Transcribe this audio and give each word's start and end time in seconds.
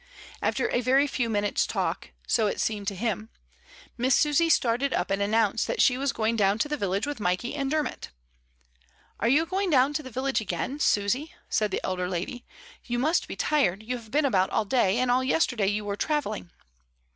After 0.41 0.67
a 0.71 0.81
very 0.81 1.05
few 1.05 1.29
minutes' 1.29 1.67
talk— 1.67 2.09
so 2.35 2.47
it 2.47 2.59
seemed 2.59 2.87
to 2.87 2.95
him— 2.95 3.29
Miss 3.99 4.15
Susy 4.15 4.49
started 4.49 4.95
up 4.95 5.11
and 5.11 5.21
announced 5.21 5.67
that 5.67 5.79
she 5.79 5.95
was 5.95 6.11
going 6.11 6.35
down 6.35 6.57
to 6.57 6.67
the 6.67 6.75
village 6.75 7.05
with 7.05 7.19
Mikey 7.19 7.53
and 7.53 7.69
Dermot. 7.69 8.09
"Are 9.19 9.27
you 9.29 9.45
going 9.45 9.69
down 9.69 9.93
to 9.93 10.01
the 10.01 10.09
village 10.09 10.41
again, 10.41 10.79
Susy?" 10.79 11.33
said 11.49 11.69
the 11.69 11.81
elder 11.83 12.09
lady. 12.09 12.43
"You 12.83 12.97
must 12.97 13.27
be 13.27 13.35
tired, 13.35 13.83
you 13.83 13.95
have 13.97 14.09
been 14.09 14.25
about 14.25 14.49
all 14.49 14.65
day, 14.65 14.97
and 14.97 15.11
all 15.11 15.23
yesterday 15.23 15.67
you 15.67 15.85
were 15.85 15.95
travelling." 15.95 16.49